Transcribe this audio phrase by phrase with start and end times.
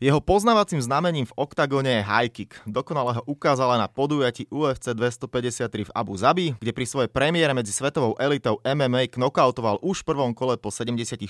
[0.00, 2.56] Jeho poznávacím znamením v oktagóne je high kick.
[2.64, 7.68] Dokonale ho ukázala na podujati UFC 253 v Abu Zabi, kde pri svojej premiére medzi
[7.68, 11.20] svetovou elitou MMA knockoutoval už v prvom kole po 76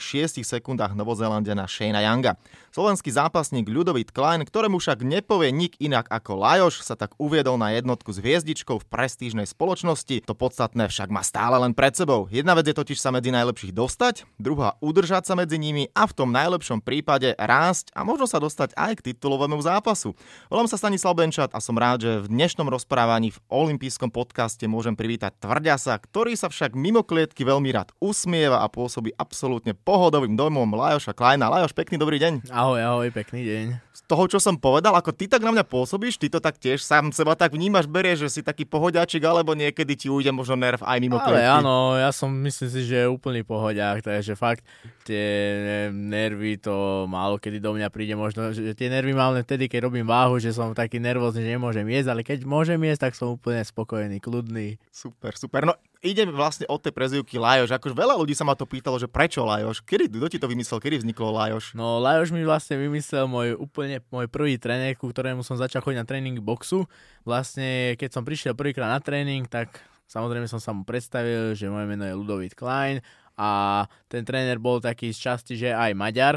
[0.47, 2.39] sekundách Novozélandiana Shayna Younga.
[2.71, 7.75] Slovenský zápasník Ľudovit Klein, ktorému však nepovie nik inak ako Lajoš, sa tak uviedol na
[7.75, 10.23] jednotku s hviezdičkou v prestížnej spoločnosti.
[10.31, 12.31] To podstatné však má stále len pred sebou.
[12.31, 16.15] Jedna vec je totiž sa medzi najlepších dostať, druhá udržať sa medzi nimi a v
[16.15, 20.13] tom najlepšom prípade rásť a možno sa dostať dostať aj k titulovému zápasu.
[20.53, 24.93] Volám sa Stanislav Benčat a som rád, že v dnešnom rozprávaní v olympijskom podcaste môžem
[24.93, 30.77] privítať Tvrďasa, ktorý sa však mimo klietky veľmi rád usmieva a pôsobí absolútne pohodovým dojmom
[30.77, 31.49] Lajoša Kleina.
[31.49, 32.53] Lajoš, pekný dobrý deň.
[32.53, 33.67] Ahoj, ahoj, pekný deň.
[33.97, 36.85] Z toho, čo som povedal, ako ty tak na mňa pôsobíš, ty to tak tiež
[36.85, 40.85] sám seba tak vnímaš, berieš, že si taký pohodiačik, alebo niekedy ti ujde možno nerv
[40.85, 41.49] aj mimo klietky.
[41.49, 44.67] Ale áno, ja som myslím si, že je úplný pohodiak, takže fakt
[45.09, 49.71] tie nervy to málo kedy do mňa príde možno že tie nervy mám len vtedy,
[49.71, 53.13] keď robím váhu, že som taký nervózny, že nemôžem jesť, ale keď môžem jesť, tak
[53.19, 54.79] som úplne spokojný, kľudný.
[54.93, 55.67] Super, super.
[55.67, 57.77] No ide vlastne od tej prezivky Lajoš.
[57.77, 59.85] Akože veľa ľudí sa ma to pýtalo, že prečo Lajoš?
[59.85, 60.81] Kedy, kto ti to vymyslel?
[60.81, 61.77] Kedy vzniklo Lajoš?
[61.77, 65.99] No Lajoš mi vlastne vymyslel môj úplne môj prvý tréner, ku ktorému som začal chodiť
[66.01, 66.89] na tréning boxu.
[67.23, 71.87] Vlastne keď som prišiel prvýkrát na tréning, tak samozrejme som sa mu predstavil, že moje
[71.87, 73.05] meno je Ludovit Klein
[73.41, 76.37] a ten tréner bol taký z časti, že aj Maďar,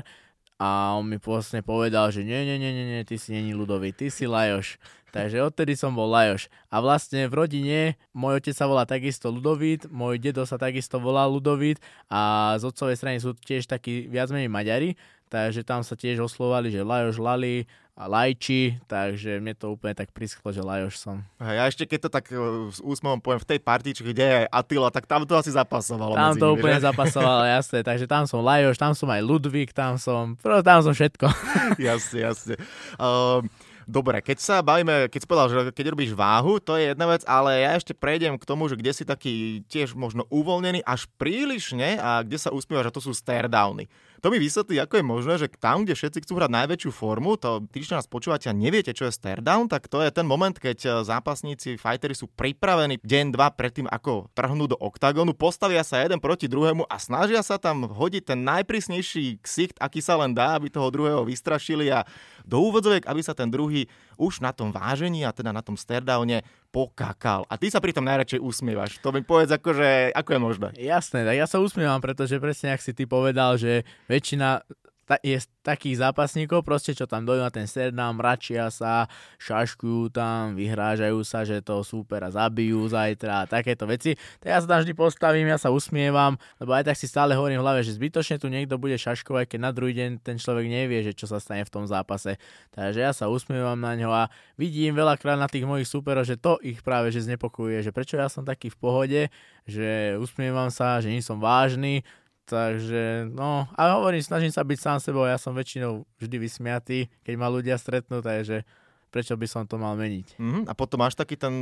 [0.63, 3.91] a on mi vlastne povedal, že nie, nie, nie, nie, nie ty si není ľudový,
[3.91, 4.79] ty si Lajoš.
[5.11, 6.47] Takže odtedy som bol Lajoš.
[6.71, 7.79] A vlastne v rodine
[8.15, 12.95] môj otec sa volá takisto Ludovít, môj dedo sa takisto volá Ludovít a z otcovej
[12.95, 14.95] strany sú tiež takí viac menej Maďari,
[15.27, 20.09] takže tam sa tiež oslovali, že Lajoš, Lali, a Lajči, takže mne to úplne tak
[20.09, 21.21] prischlo, že Lajoš som.
[21.37, 22.37] Hej, a ešte keď to tak e,
[22.73, 26.17] s úsmevom poviem, v tej partičke, kde je Attila, tak tam to asi zapasovalo.
[26.17, 26.89] Tam to nimi, úplne že?
[26.89, 31.29] zapasovalo, jasné, takže tam som Lajoš, tam som aj Ludvík, tam som, tam som všetko.
[31.77, 32.55] jasne, jasne.
[32.97, 33.45] Um,
[33.83, 37.21] Dobre, keď sa bavíme, keď si povedal, že keď robíš váhu, to je jedna vec,
[37.27, 41.99] ale ja ešte prejdem k tomu, že kde si taký tiež možno uvoľnený až prílišne
[41.99, 43.91] a kde sa uspievaš, že to sú stare downy.
[44.23, 47.67] To mi vysvetlí, ako je možné, že tam, kde všetci chcú hrať najväčšiu formu, to
[47.75, 50.77] čo nás počúvate a neviete, čo je stare down, tak to je ten moment, keď
[50.79, 56.23] eh, zápasníci, fightery sú pripravení deň, dva predtým, ako trhnú do oktagónu, postavia sa jeden
[56.23, 60.71] proti druhému a snažia sa tam hodiť ten najprísnejší ksicht, aký sa len dá, aby
[60.71, 62.07] toho druhého vystrašili a
[62.47, 66.45] do úvodzoviek, aby sa ten druhý už na tom vážení a teda na tom sterdowne
[66.73, 67.45] pokakal.
[67.49, 68.97] A ty sa pritom najradšej usmievaš.
[69.05, 70.67] To mi povedz, akože, ako je možné.
[70.81, 74.65] Jasné, tak ja sa usmievam, pretože presne ak si ty povedal, že väčšina
[75.03, 79.07] ta, je takých zápasníkov, proste čo tam dojú na ten serdám, mračia sa,
[79.39, 84.19] šaškujú tam, vyhrážajú sa, že to super a zabijú zajtra a takéto veci.
[84.43, 87.59] Tak ja sa tam vždy postavím, ja sa usmievam, lebo aj tak si stále hovorím
[87.59, 90.99] v hlave, že zbytočne tu niekto bude šaškovať, keď na druhý deň ten človek nevie,
[91.03, 92.35] že čo sa stane v tom zápase.
[92.75, 94.23] Takže ja sa usmievam na ňo a
[94.59, 98.27] vidím veľakrát na tých mojich superov, že to ich práve že znepokojuje, že prečo ja
[98.27, 99.21] som taký v pohode,
[99.63, 102.03] že usmievam sa, že nie som vážny,
[102.43, 107.33] Takže, no, a hovorím, snažím sa byť sám sebou, ja som väčšinou vždy vysmiatý, keď
[107.39, 108.67] ma ľudia stretnú, takže
[109.13, 110.35] prečo by som to mal meniť.
[110.35, 110.63] Mm-hmm.
[110.67, 111.53] A potom máš taký ten,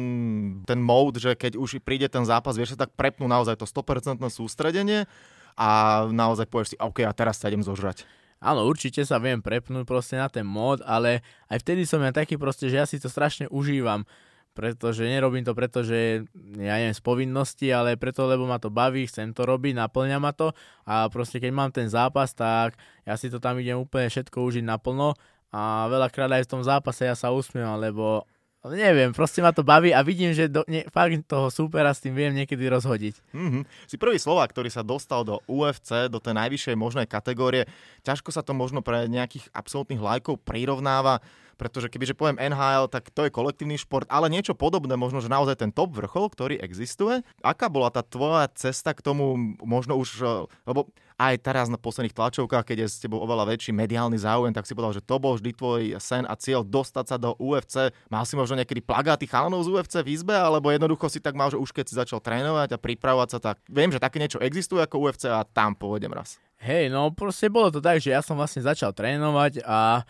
[0.66, 4.18] ten mode, že keď už príde ten zápas, vieš sa tak prepnú naozaj to 100%
[4.34, 5.06] sústredenie
[5.54, 5.70] a
[6.10, 8.08] naozaj povieš si, OK, a teraz sa idem zožrať.
[8.42, 12.42] Áno, určite sa viem prepnúť proste na ten mod, ale aj vtedy som ja taký
[12.42, 14.02] proste, že ja si to strašne užívam
[14.52, 16.28] pretože nerobím to preto, že
[16.60, 20.36] ja neviem, z povinnosti, ale preto, lebo ma to baví, chcem to robiť, naplňa ma
[20.36, 20.52] to
[20.84, 22.76] a proste keď mám ten zápas, tak
[23.08, 25.16] ja si to tam idem úplne všetko užiť naplno
[25.56, 28.28] a veľakrát aj v tom zápase ja sa usmievam, lebo
[28.70, 32.14] neviem, proste ma to baví a vidím, že do, ne, fakt toho supera s tým
[32.14, 33.34] viem niekedy rozhodiť.
[33.34, 33.64] Mm-hmm.
[33.90, 37.66] Si prvý Slovák, ktorý sa dostal do UFC, do tej najvyššej možnej kategórie.
[38.06, 41.26] Ťažko sa to možno pre nejakých absolútnych lajkov prirovnáva
[41.62, 45.62] pretože kebyže poviem NHL, tak to je kolektívny šport, ale niečo podobné, možno, že naozaj
[45.62, 47.22] ten top vrchol, ktorý existuje.
[47.46, 50.90] Aká bola tá tvoja cesta k tomu, možno už, e, lebo
[51.22, 54.74] aj teraz na posledných tlačovkách, keď je s tebou oveľa väčší mediálny záujem, tak si
[54.74, 57.94] povedal, že to bol vždy tvoj sen a cieľ dostať sa do UFC.
[58.10, 61.54] Mal si možno niekedy plagáty chalanov z UFC v izbe, alebo jednoducho si tak mal,
[61.54, 64.82] že už keď si začal trénovať a pripravovať sa, tak viem, že také niečo existuje
[64.82, 66.42] ako UFC a tam pôjdem raz.
[66.62, 70.06] Hej, no proste bolo to tak, že ja som vlastne začal trénovať a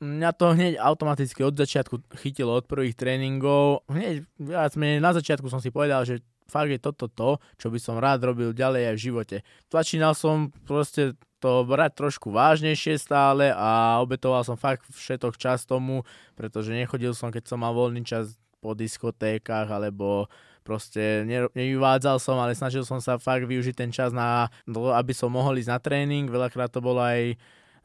[0.00, 3.84] Mňa to hneď automaticky od začiatku chytilo od prvých tréningov.
[3.84, 7.76] Hneď viac menej na začiatku som si povedal, že fakt je toto to, čo by
[7.76, 9.36] som rád robil ďalej aj v živote.
[9.68, 16.06] Začínal som proste to brať trošku vážnejšie stále a obetoval som fakt všetok čas tomu,
[16.32, 20.30] pretože nechodil som, keď som mal voľný čas po diskotékach alebo
[20.62, 25.58] proste nevyvádzal som, ale snažil som sa fakt využiť ten čas na, aby som mohol
[25.58, 26.30] ísť na tréning.
[26.30, 27.34] Veľakrát to bolo aj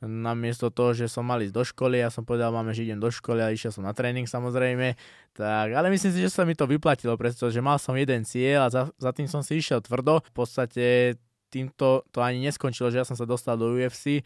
[0.04, 3.10] namiesto toho, že som mal ísť do školy, ja som povedal máme, že idem do
[3.10, 4.94] školy a išiel som na tréning samozrejme.
[5.34, 8.74] Tak, ale myslím si, že sa mi to vyplatilo, pretože mal som jeden cieľ a
[8.74, 10.22] za, za tým som si išiel tvrdo.
[10.22, 11.18] V podstate
[11.50, 14.22] týmto to ani neskončilo, že ja som sa dostal do UFC,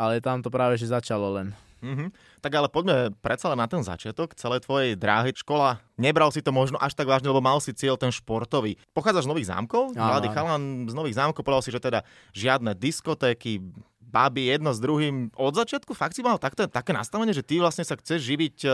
[0.00, 1.52] ale tam to práve že začalo len.
[1.80, 2.08] Mm-hmm.
[2.44, 5.32] Tak ale poďme predsa len na ten začiatok celej tvojej dráhy.
[5.32, 8.76] Škola, nebral si to možno až tak vážne, lebo mal si cieľ ten športový.
[8.92, 9.96] Pochádzaš z Nových zámkov?
[9.96, 12.04] Mladý chalan z Nových zámkov, povedal si, že teda
[12.36, 13.64] žiadne diskotéky,
[14.10, 15.30] baby jedno s druhým.
[15.38, 18.68] Od začiatku fakt si mal takto, také nastavenie, že ty vlastne sa chceš živiť e,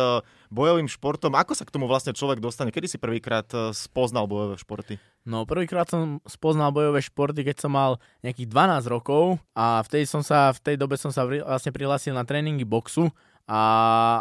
[0.49, 1.37] bojovým športom.
[1.37, 2.73] Ako sa k tomu vlastne človek dostane?
[2.73, 4.97] Kedy si prvýkrát e, spoznal bojové športy?
[5.29, 10.25] No prvýkrát som spoznal bojové športy, keď som mal nejakých 12 rokov a vtedy som
[10.25, 13.13] sa, v tej dobe som sa vlastne prihlásil na tréningy boxu
[13.51, 13.61] a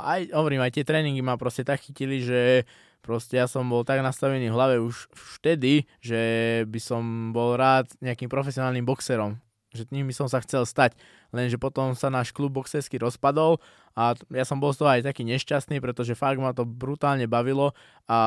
[0.01, 2.65] aj, hovorím, aj tie tréningy ma proste tak chytili, že
[3.05, 6.21] proste ja som bol tak nastavený v hlave už vtedy, že
[6.65, 9.37] by som bol rád nejakým profesionálnym boxerom
[9.75, 10.95] že tým by som sa chcel stať.
[11.35, 13.59] Lenže potom sa náš klub boxerský rozpadol
[13.93, 17.75] a ja som bol z toho aj taký nešťastný, pretože fakt ma to brutálne bavilo
[18.07, 18.19] a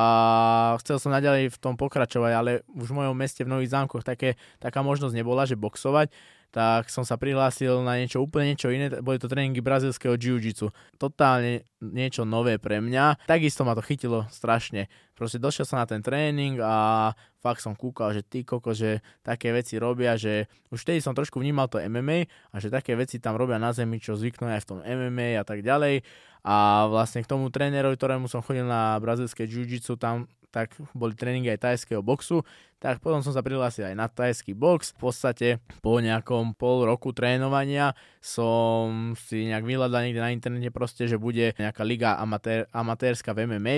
[0.85, 4.37] chcel som naďalej v tom pokračovať, ale už v mojom meste v Nových zámkoch také,
[4.61, 6.13] taká možnosť nebola, že boxovať
[6.49, 10.73] tak som sa prihlásil na niečo úplne niečo iné, boli to tréningy brazilského jiu-jitsu.
[10.97, 13.29] Totálne niečo nové pre mňa.
[13.29, 14.89] Takisto ma to chytilo strašne.
[15.13, 19.53] Proste došiel som na ten tréning a fakt som kúkal, že ty koko, že také
[19.53, 23.37] veci robia, že už vtedy som trošku vnímal to MMA a že také veci tam
[23.37, 26.01] robia na zemi, čo zvyknú aj v tom MMA a tak ďalej.
[26.39, 31.53] A vlastne k tomu trénerovi, ktorému som chodil na brazilské jiu-jitsu, tam tak boli tréningy
[31.53, 32.41] aj tajského boxu,
[32.81, 34.97] tak potom som sa prihlásil aj na tajský box.
[34.97, 35.47] V podstate
[35.79, 41.53] po nejakom pol roku trénovania som si nejak vyhľadal niekde na internete proste, že bude
[41.57, 43.77] nejaká liga amatér, amatérska v MMA,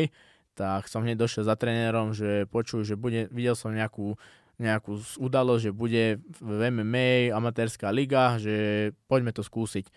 [0.56, 4.16] tak som hneď došiel za trénerom, že počuj, že bude, videl som nejakú
[4.62, 9.90] nejakú udalosť, že bude v MMA amatérska liga, že poďme to skúsiť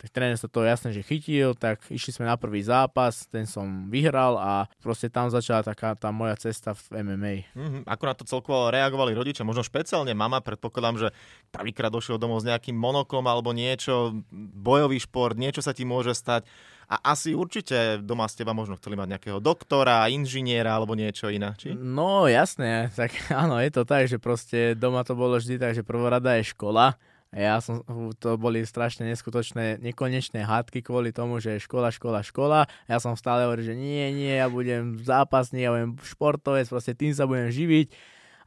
[0.00, 3.92] tak tréner sa to jasne, že chytil, tak išli sme na prvý zápas, ten som
[3.92, 7.34] vyhral a proste tam začala taká tá moja cesta v MMA.
[7.52, 7.82] Mm-hmm.
[7.84, 9.44] Ako na to celkovo reagovali rodičia?
[9.44, 11.08] Možno špeciálne mama, predpokladám, že
[11.52, 14.24] prvýkrát došiel domov s nejakým monokom alebo niečo,
[14.56, 16.48] bojový šport, niečo sa ti môže stať.
[16.90, 21.52] A asi určite doma z teba možno chceli mať nejakého doktora, inžiniera alebo niečo iné,
[21.54, 21.76] či?
[21.76, 25.84] No jasné, tak áno, je to tak, že proste doma to bolo vždy tak, že
[25.84, 26.96] prvorada je škola
[27.30, 27.86] ja som,
[28.18, 32.66] to boli strašne neskutočné, nekonečné hádky kvôli tomu, že škola, škola, škola.
[32.90, 37.14] Ja som stále hovoril, že nie, nie, ja budem zápasník, ja budem športovec, proste tým
[37.14, 37.94] sa budem živiť.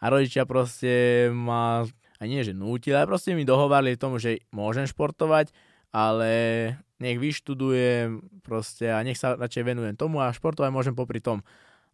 [0.03, 1.87] A rodičia proste ma,
[2.19, 5.55] a nie že nútili, ale proste mi dohovárali tomu, že môžem športovať,
[5.95, 6.31] ale
[6.99, 11.39] nech vyštudujem proste a nech sa radšej venujem tomu a športovať môžem popri tom.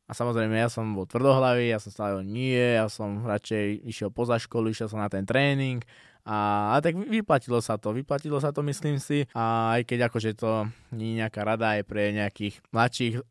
[0.10, 4.42] A samozrejme, ja som bol tvrdohlavý, ja som stále nie, ja som radšej išiel poza
[4.42, 5.86] školu, išiel som na ten tréning
[6.28, 9.24] a, a tak vyplatilo sa to, vyplatilo sa to myslím si.
[9.32, 13.22] A aj keď akože to nie je nejaká rada aj pre nejakých mladších e,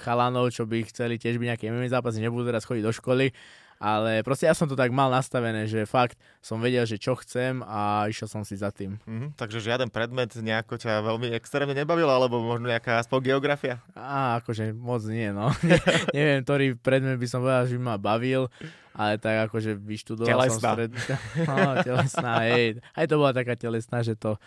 [0.00, 3.34] chalanov, čo by chceli tiež byť nejaké MMA zápasy, nebudú teraz chodiť do školy,
[3.76, 7.60] ale proste ja som to tak mal nastavené, že fakt som vedel, že čo chcem
[7.64, 8.96] a išiel som si za tým.
[9.04, 13.84] Mm-hmm, takže žiaden predmet nejako ťa veľmi extrémne nebavil, alebo možno nejaká aspoň geografia?
[13.92, 15.52] Á, akože moc nie, no.
[16.16, 18.48] Neviem, ktorý predmet by som povedal, že by ma bavil,
[18.96, 20.56] ale tak akože vyštudoval telesná.
[20.56, 20.90] som stred...
[21.48, 22.80] No, telesná, hej.
[22.96, 24.40] Aj to bola taká telesná, že to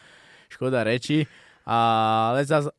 [0.49, 1.29] škoda reči.
[1.69, 2.73] Ale zase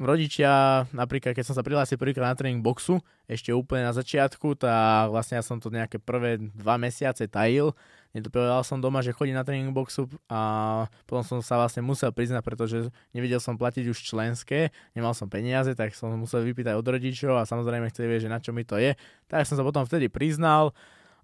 [0.00, 5.12] rodičia, napríklad keď som sa prihlásil prvýkrát na tréning boxu, ešte úplne na začiatku, tak
[5.12, 7.76] vlastne ja som to nejaké prvé dva mesiace tajil.
[8.10, 10.40] Nedopovedal som doma, že chodím na tréning boxu a
[11.06, 15.70] potom som sa vlastne musel priznať, pretože nevedel som platiť už členské, nemal som peniaze,
[15.78, 18.82] tak som musel vypýtať od rodičov a samozrejme chceli vedieť, že na čo mi to
[18.82, 18.98] je.
[19.30, 20.74] Tak som sa potom vtedy priznal,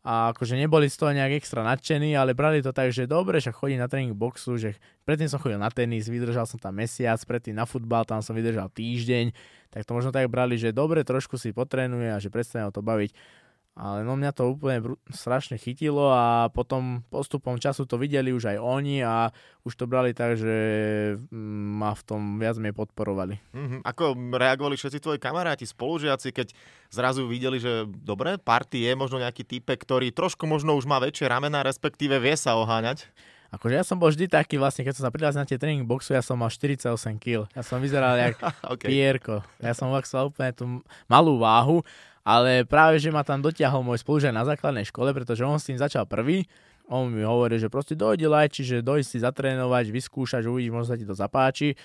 [0.06, 3.50] a akože neboli z toho nejak extra nadšení, ale brali to tak, že dobre, že
[3.50, 7.58] chodím na tréning boxu, že predtým som chodil na tenis, vydržal som tam mesiac, predtým
[7.58, 9.34] na futbal, tam som vydržal týždeň,
[9.74, 13.10] tak to možno tak brali, že dobre, trošku si potrenuje a že prestane to baviť.
[13.76, 18.56] Ale no mňa to úplne br- strašne chytilo a potom postupom času to videli už
[18.56, 19.28] aj oni a
[19.68, 20.56] už to brali tak, že
[21.28, 23.36] mm, ma v tom viac menej podporovali.
[23.52, 23.80] Mm-hmm.
[23.84, 26.56] Ako reagovali všetci tvoji kamaráti, spolužiaci, keď
[26.88, 31.28] zrazu videli, že dobre, party je možno nejaký type, ktorý trošku možno už má väčšie
[31.28, 33.04] ramená, respektíve vie sa oháňať?
[33.52, 36.16] Akože ja som bol vždy taký vlastne, keď som sa prihlásil na tie tréning boxu,
[36.16, 37.46] ja som mal 48 kg.
[37.52, 38.40] Ja som vyzeral jak
[38.72, 38.88] okay.
[38.88, 39.44] pierko.
[39.60, 40.64] Ja som vlastne úplne tú
[41.06, 41.84] malú váhu
[42.26, 45.78] ale práve, že ma tam dotiahol môj spolužiak na základnej škole, pretože on s tým
[45.78, 46.42] začal prvý.
[46.90, 50.98] On mi hovoril, že proste dojde lajči, že dojde si zatrénovať, vyskúšať, uvidíš, možno sa
[50.98, 51.78] ti to zapáči.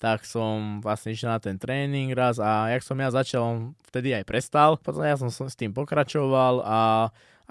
[0.00, 3.56] Tak som vlastne išiel na ten tréning raz a jak som ja začal, on
[3.92, 4.80] vtedy aj prestal.
[4.80, 6.78] Potom ja som s tým pokračoval a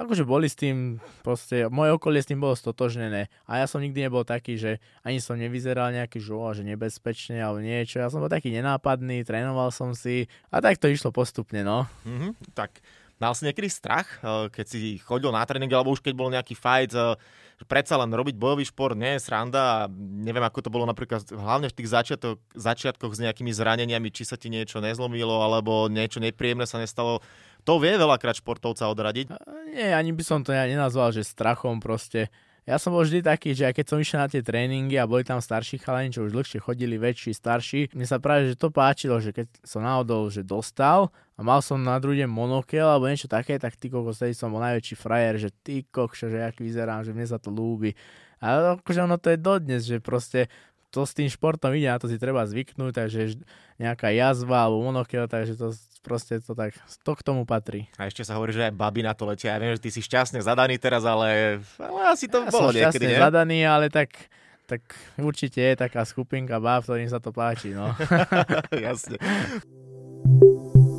[0.03, 3.29] akože boli s tým, proste, moje okolie s tým bolo stotožnené.
[3.45, 7.61] A ja som nikdy nebol taký, že ani som nevyzeral nejaký žo, že nebezpečne alebo
[7.61, 8.01] niečo.
[8.01, 11.85] Ja som bol taký nenápadný, trénoval som si a tak to išlo postupne, no.
[12.03, 12.81] Mm-hmm, tak
[13.21, 16.57] mal si niekedy strach, eh, keď si chodil na tréning, alebo už keď bol nejaký
[16.57, 17.13] fight, eh,
[17.69, 21.69] predsa len robiť bojový šport nie je sranda a neviem, ako to bolo napríklad hlavne
[21.69, 26.65] v tých začiatok, začiatkoch s nejakými zraneniami, či sa ti niečo nezlomilo alebo niečo nepríjemné
[26.65, 27.21] sa nestalo
[27.63, 29.37] to vie veľakrát športovca odradiť.
[29.71, 32.27] Nie, ani by som to ja nenazval, že strachom proste.
[32.61, 35.41] Ja som bol vždy taký, že keď som išiel na tie tréningy a boli tam
[35.41, 39.33] starší chalani, čo už dlhšie chodili, väčší, starší, mne sa práve že to páčilo, že
[39.33, 43.57] keď som náhodou že dostal a mal som na druhý deň monokel alebo niečo také,
[43.57, 47.25] tak ty kokos, som bol najväčší frajer, že ty kokšo, že jak vyzerám, že mne
[47.25, 47.97] sa to ľúbi.
[48.41, 50.49] A akože ono to je dodnes, že proste
[50.91, 53.39] to s tým športom ide, na to si treba zvyknúť, takže
[53.79, 55.71] nejaká jazva alebo monokel, takže to
[56.03, 57.87] proste to tak, to k tomu patrí.
[57.95, 59.55] A ešte sa hovorí, že aj baby na to letia.
[59.55, 62.75] Ja viem, že ty si šťastne zadaný teraz, ale, ale asi to ja bolo som
[62.75, 63.17] niekedy, nie?
[63.17, 64.11] zadaný, ale tak
[64.71, 64.87] tak
[65.19, 67.91] určite je taká skupinka báb, ktorým sa to páči, no.
[68.71, 69.19] Jasne.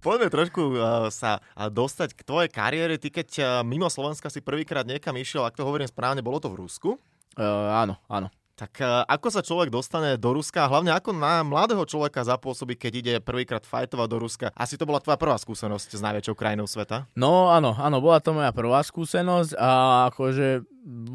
[0.00, 2.96] Poďme trošku uh, sa uh, dostať k tvojej kariére.
[2.96, 6.48] Ty keď uh, mimo Slovenska si prvýkrát niekam išiel, ak to hovorím správne, bolo to
[6.48, 6.90] v Rusku?
[7.36, 8.32] Uh, áno, áno.
[8.56, 12.92] Tak uh, ako sa človek dostane do Ruska, hlavne ako na mladého človeka zapôsobí, keď
[12.92, 14.46] ide prvýkrát fajtovať do Ruska?
[14.52, 17.08] Asi to bola tvoja prvá skúsenosť s najväčšou krajinou sveta?
[17.16, 19.68] No áno, áno, bola to moja prvá skúsenosť a
[20.12, 20.64] akože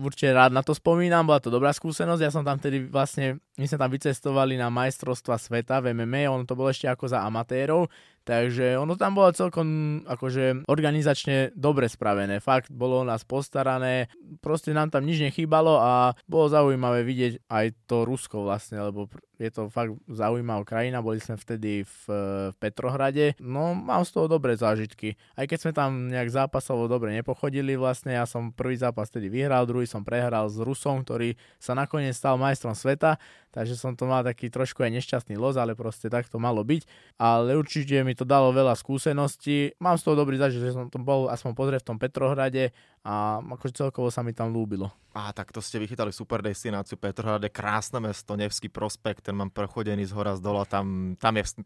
[0.01, 2.22] určite rád na to spomínam, bola to dobrá skúsenosť.
[2.24, 6.48] Ja som tam vtedy vlastne, my sme tam vycestovali na majstrovstva sveta v MMA, ono
[6.48, 7.91] to bolo ešte ako za amatérov,
[8.25, 9.67] takže ono tam bolo celkom
[10.08, 12.41] akože organizačne dobre spravené.
[12.41, 18.08] Fakt bolo nás postarané, proste nám tam nič nechýbalo a bolo zaujímavé vidieť aj to
[18.08, 22.03] Rusko vlastne, lebo je to fakt zaujímavá krajina, boli sme vtedy v,
[22.51, 25.20] v Petrohrade, no mám z toho dobré zážitky.
[25.36, 29.64] Aj keď sme tam nejak zápasovo dobre nepochodili vlastne, ja som prvý zápas vtedy vyhral,
[29.65, 33.17] druhý som prehral s Rusom, ktorý sa nakoniec stal majstrom sveta,
[33.56, 36.84] takže som to mal taký trošku aj nešťastný los, ale proste tak to malo byť.
[37.16, 41.00] Ale určite mi to dalo veľa skúseností, mám z toho dobrý zážitok, že som to
[41.00, 42.76] bol aspoň pozrieť v tom Petrohrade
[43.08, 44.92] a akože celkovo sa mi tam ľúbilo.
[45.16, 49.48] A tak to ste vychytali super destináciu Petrohrad je krásne mesto, Nevský prospekt, ten mám
[49.48, 51.64] prechodený z hora z dola, tam, tam je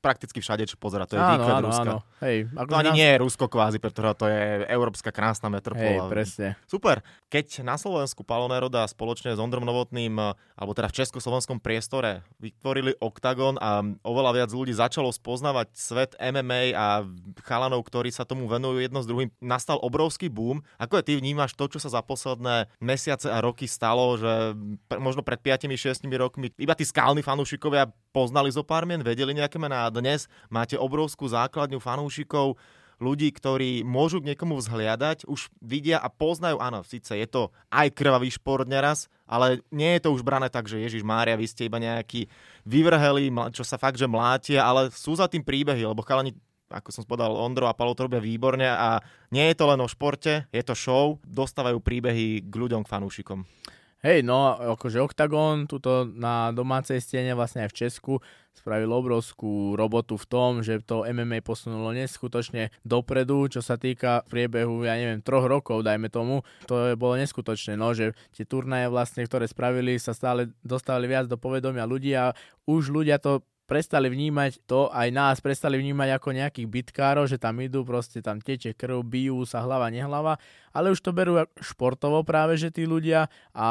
[0.00, 1.82] prakticky všade, čo pozera, to je áno, výklad áno, Ruska.
[1.82, 1.98] Áno.
[2.22, 2.96] Hej, ako to ani nás...
[2.96, 4.40] nie je Rusko kvázi, pretože to je
[4.72, 6.06] európska krásna metropola.
[6.06, 6.48] Hej, presne.
[6.64, 7.02] Super.
[7.28, 10.16] Keď na Slovensku Palo Neroda spoločne s Ondrom Novotným,
[10.56, 12.22] alebo teda v československom priestore.
[12.38, 17.02] Vytvorili OKTAGON a oveľa viac ľudí začalo spoznávať svet MMA a
[17.42, 20.62] chalanov, ktorí sa tomu venujú jedno s druhým, nastal obrovský boom.
[20.78, 24.54] Ako je ty vnímaš to, čo sa za posledné mesiace a roky stalo, že
[25.02, 29.90] možno pred 5-6 rokmi iba tí skalní fanúšikovia poznali zo pár mien, vedeli nejaké mená
[29.90, 32.54] a dnes máte obrovskú základňu fanúšikov,
[32.96, 37.92] ľudí, ktorí môžu k niekomu vzhliadať, už vidia a poznajú, áno, síce je to aj
[37.92, 41.68] krvavý šport neraz, ale nie je to už brané tak, že Ježiš Mária, vy ste
[41.68, 42.30] iba nejakí
[42.64, 46.32] vyvrheli, čo sa fakt, že mlátia, ale sú za tým príbehy, lebo chalani
[46.66, 48.98] ako som povedal, Ondro a Palo to robia výborne a
[49.30, 53.46] nie je to len o športe, je to show, dostávajú príbehy k ľuďom, k fanúšikom.
[54.04, 58.14] Hej, no akože Octagon tuto na domácej stene vlastne aj v Česku
[58.56, 64.84] spravil obrovskú robotu v tom, že to MMA posunulo neskutočne dopredu, čo sa týka priebehu,
[64.84, 66.40] ja neviem, troch rokov, dajme tomu.
[66.68, 71.36] To bolo neskutočné, no, že tie turnaje vlastne, ktoré spravili, sa stále dostali viac do
[71.36, 72.32] povedomia ľudí a
[72.64, 77.58] už ľudia to prestali vnímať to, aj nás prestali vnímať ako nejakých bitkárov, že tam
[77.58, 80.38] idú, proste tam teče krv, bijú sa hlava, nehlava,
[80.70, 83.68] ale už to berú športovo práve, že tí ľudia a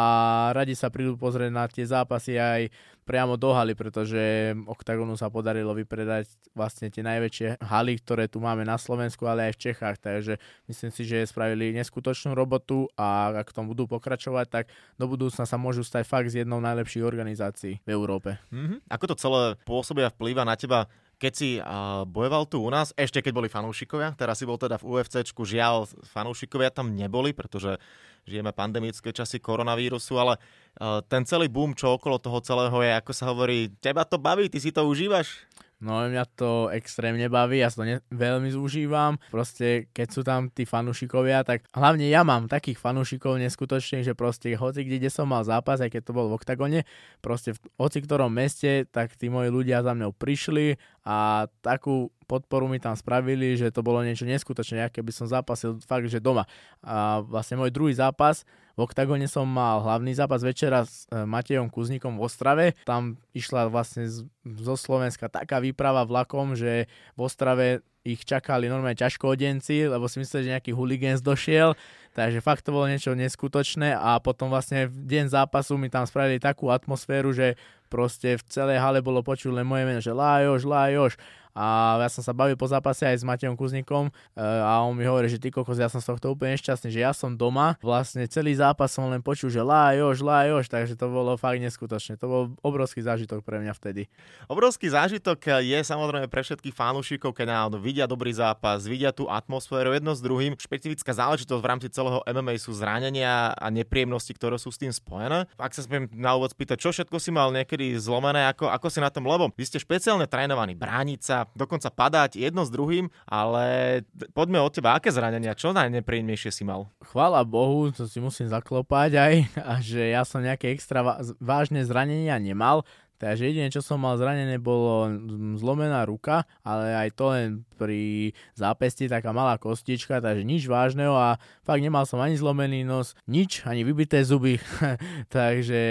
[0.51, 2.69] radi sa prídu pozrieť na tie zápasy aj
[3.05, 6.25] priamo do haly, pretože Octagonu sa podarilo vypredať
[6.57, 10.91] vlastne tie najväčšie haly, ktoré tu máme na Slovensku, ale aj v Čechách, takže myslím
[10.91, 14.65] si, že spravili neskutočnú robotu a ak tom budú pokračovať, tak
[14.97, 18.41] do budúcna sa môžu stať fakt z jednou najlepších organizácií v Európe.
[18.49, 18.89] Mm-hmm.
[18.89, 21.63] Ako to celé pôsobí a vplýva na teba keď si
[22.11, 25.87] bojoval tu u nás, ešte keď boli fanúšikovia, teraz si bol teda v UFCčku, žiaľ,
[26.11, 27.79] fanúšikovia tam neboli, pretože
[28.25, 33.11] žijeme pandemické časy koronavírusu, ale uh, ten celý boom, čo okolo toho celého je, ako
[33.13, 35.45] sa hovorí, teba to baví, ty si to užívaš?
[35.85, 39.21] No mňa to extrémne baví, ja to ne- veľmi zúžívam.
[39.29, 44.57] Proste keď sú tam tí fanúšikovia, tak hlavne ja mám takých fanúšikov neskutočných, že proste
[44.57, 46.79] hoci kde, kde som mal zápas, aj keď to bol v oktagone,
[47.21, 52.65] proste v hoci ktorom meste, tak tí moji ľudia za mnou prišli a takú podporu
[52.65, 56.49] mi tam spravili, že to bolo niečo neskutočné, aké by som zápasil fakt, že doma.
[56.81, 58.41] A vlastne môj druhý zápas,
[58.75, 62.65] v oktagone som mal hlavný zápas večera s e, Matejom Kuznikom v Ostrave.
[62.83, 64.03] Tam išla vlastne
[64.43, 70.45] zo Slovenska taká výprava vlakom, že v Ostrave ich čakali normálne ťažkohodenci, lebo si mysleli,
[70.45, 71.73] že nejaký huligans došiel,
[72.13, 73.97] takže fakt to bolo niečo neskutočné.
[73.97, 77.57] A potom vlastne v deň zápasu mi tam spravili takú atmosféru, že
[77.89, 81.17] proste v celej hale bolo počuť len moje meno, že Lajoš, Lajoš
[81.55, 85.07] a ja som sa bavil po zápase aj s Matejom Kuznikom e, a on mi
[85.07, 88.27] hovorí, že ty kokos, ja som z tohto úplne šťastný, že ja som doma, vlastne
[88.27, 92.19] celý zápas som len počul, že Lajoš, Lajoš, takže to bolo fakt neskutočné.
[92.19, 94.11] To bol obrovský zážitok pre mňa vtedy.
[94.51, 99.95] Obrovský zážitok je samozrejme pre všetkých fanúšikov, keď náhodou vidia dobrý zápas, vidia tú atmosféru
[99.95, 100.59] jedno s druhým.
[100.59, 105.47] Špecifická záležitosť v rámci celého MMA sú zranenia a nepríjemnosti, ktoré sú s tým spojené.
[105.55, 108.99] Ak sa smiem na úvod spýtať, čo všetko si mal niekedy zlomené, ako, ako si
[108.99, 114.01] na tom, lebo vy ste špeciálne trénovaní, brániť sa, dokonca padať jedno s druhým, ale
[114.33, 116.89] poďme od teba, aké zranenia, čo najnepríjemnejšie si mal?
[117.05, 121.05] Chvála Bohu, to si musím zaklopať aj, a že ja som nejaké extra
[121.37, 122.81] vážne zranenia nemal,
[123.15, 125.07] Takže jediné, čo som mal zranené, bolo
[125.55, 127.47] zlomená ruka, ale aj to len
[127.79, 133.15] pri zápesti taká malá kostička, takže nič vážneho a fakt nemal som ani zlomený nos,
[133.23, 134.59] nič, ani vybité zuby.
[135.31, 135.83] takže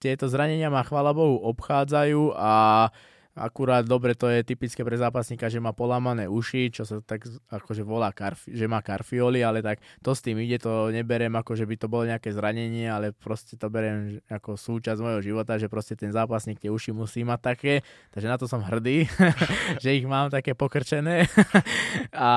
[0.00, 2.88] tieto zranenia ma chvála Bohu obchádzajú a
[3.36, 7.84] Akurát dobre to je typické pre zápasníka, že má polamané uši, čo sa tak akože
[7.84, 11.68] volá, karfi, že má karfioli, ale tak to s tým ide, to neberiem ako, že
[11.68, 15.92] by to bolo nejaké zranenie, ale proste to beriem ako súčasť môjho života, že proste
[15.92, 17.74] ten zápasník tie uši musí mať také,
[18.16, 19.04] takže na to som hrdý,
[19.84, 21.28] že ich mám také pokrčené.
[22.16, 22.30] a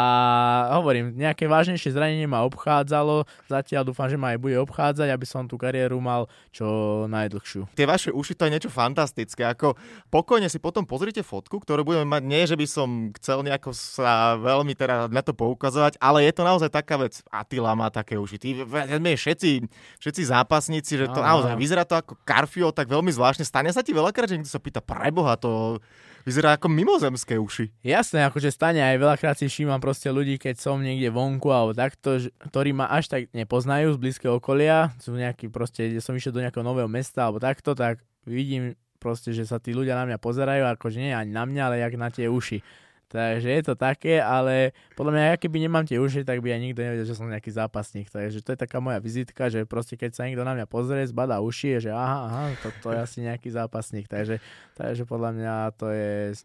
[0.83, 5.47] hovorím, nejaké vážnejšie zranenie ma obchádzalo, zatiaľ dúfam, že ma aj bude obchádzať, aby som
[5.47, 7.71] tú kariéru mal čo najdlhšiu.
[7.71, 9.79] Tie vaše uši to je niečo fantastické, ako
[10.11, 12.21] pokojne si potom pozrite fotku, ktorú budeme mať.
[12.25, 16.41] Nie, že by som chcel nejako sa veľmi teda na to poukazovať, ale je to
[16.41, 17.21] naozaj taká vec.
[17.29, 18.41] Atila má také uši.
[18.41, 19.49] Tí, všetci,
[20.01, 23.45] všetci zápasníci, že to naozaj vyzerá to ako Carfio, tak veľmi zvláštne.
[23.45, 25.77] Stane sa ti veľakrát, že niekto sa pýta, preboha, to
[26.25, 27.71] vyzerá ako mimozemské uši.
[27.85, 32.19] Jasné, akože stane aj veľakrát si všímam proste ľudí, keď som niekde vonku alebo takto,
[32.49, 36.65] ktorí ma až tak nepoznajú z blízkeho okolia, sú nejaký proste, som išiel do nejakého
[36.65, 40.99] nového mesta alebo takto, tak vidím proste, že sa tí ľudia na mňa pozerajú, akože
[40.99, 42.59] nie ani na mňa, ale jak na tie uši.
[43.09, 46.61] Takže je to také, ale podľa mňa, ja keby nemám tie uši, tak by aj
[46.61, 48.05] nikto nevedel, že som nejaký zápasník.
[48.05, 51.41] Takže to je taká moja vizitka, že proste keď sa niekto na mňa pozrie, zbadá
[51.41, 54.05] uši, že aha, aha, to, to je asi nejaký zápasník.
[54.05, 54.37] Takže,
[54.77, 56.37] takže podľa mňa to je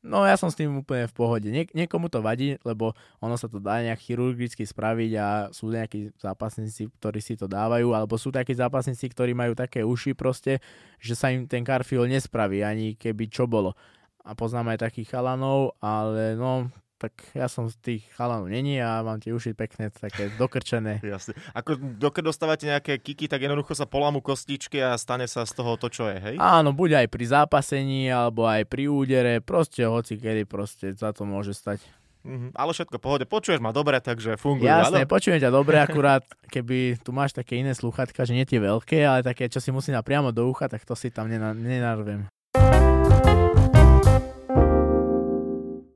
[0.00, 1.52] No ja som s tým úplne v pohode.
[1.52, 6.16] Nie, niekomu to vadí, lebo ono sa to dá nejak chirurgicky spraviť a sú nejakí
[6.16, 10.64] zápasníci, ktorí si to dávajú, alebo sú takí zápasníci, ktorí majú také uši proste,
[10.96, 13.76] že sa im ten karfiol nespraví, ani keby čo bolo.
[14.24, 19.00] A poznám aj takých chalanov, ale no tak ja som z tých chalanov není a
[19.00, 21.00] mám tie uši pekné, také dokrčené.
[21.16, 21.32] Jasne.
[21.56, 25.80] Ako dokiaľ dostávate nejaké kiky, tak jednoducho sa polámu kostičky a stane sa z toho
[25.80, 26.36] to, čo je, hej?
[26.36, 31.24] Áno, buď aj pri zápasení, alebo aj pri údere, proste hoci kedy proste za to
[31.24, 31.80] môže stať.
[32.20, 34.68] Mm-hmm, ale všetko pohode, počuješ ma dobre, takže funguje.
[34.68, 35.08] Jasne, áno?
[35.08, 36.20] počujem ťa dobre, akurát
[36.52, 39.88] keby tu máš také iné sluchatka, že nie tie veľké, ale také, čo si musí
[39.88, 42.28] priamo do ucha, tak to si tam nenarvem.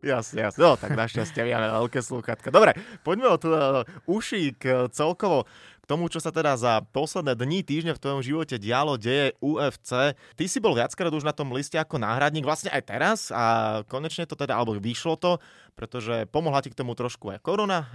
[0.05, 0.61] Jasne, jasne.
[0.61, 2.53] No, tak našťastie máme veľké slúchatka.
[2.53, 3.55] Dobre, poďme od uh,
[4.05, 5.49] uší k celkovo
[5.85, 10.17] k tomu, čo sa teda za posledné dni, týždne v tvojom živote dialo, deje UFC.
[10.17, 13.45] Ty si bol viackrát už na tom liste ako náhradník, vlastne aj teraz a
[13.85, 15.37] konečne to teda, alebo vyšlo to,
[15.77, 17.93] pretože pomohla ti k tomu trošku aj korona.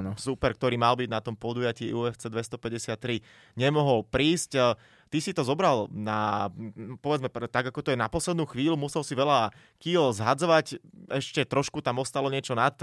[0.00, 0.16] Áno.
[0.16, 3.20] Super, ktorý mal byť na tom podujatí UFC 253,
[3.60, 4.80] nemohol prísť.
[5.16, 6.52] Ty si to zobral na,
[7.00, 9.48] povedzme, tak ako to je na poslednú chvíľu, musel si veľa
[9.80, 10.76] kýl zhadzovať,
[11.08, 12.76] ešte trošku tam ostalo niečo nad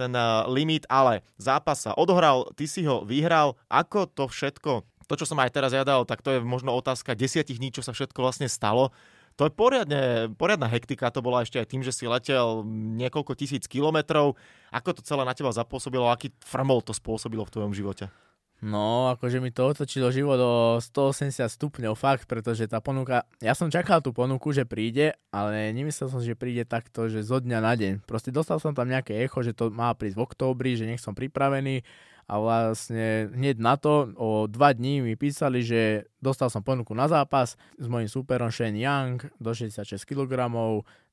[0.00, 3.60] ten eh, limit, ale zápas sa odohral, ty si ho vyhral.
[3.68, 7.60] Ako to všetko, to čo som aj teraz jadal, tak to je možno otázka desiatich
[7.60, 8.88] dní, čo sa všetko vlastne stalo.
[9.36, 12.64] To je poriadne, poriadna hektika, to bola ešte aj tým, že si letel
[12.98, 14.36] niekoľko tisíc kilometrov.
[14.72, 18.12] Ako to celé na teba zapôsobilo, aký frmol to spôsobilo v tvojom živote?
[18.60, 23.72] No, akože mi to otočilo život o 180 stupňov, fakt, pretože tá ponuka, ja som
[23.72, 27.72] čakal tú ponuku, že príde, ale nemyslel som, že príde takto, že zo dňa na
[27.72, 28.04] deň.
[28.04, 31.16] Proste dostal som tam nejaké echo, že to má prísť v októbri, že nech som
[31.16, 31.80] pripravený
[32.30, 37.10] a vlastne hneď na to o dva dní mi písali, že dostal som ponuku na
[37.10, 40.52] zápas s mojím súperom Shane Young do 66 kg,